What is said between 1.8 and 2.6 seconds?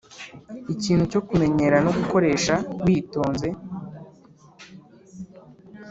no gukoresha